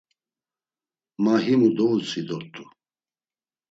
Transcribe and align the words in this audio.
Ma 1.23 1.33
himu 1.45 1.67
dovutzvi 1.77 2.21
dort̆u. 2.27 2.63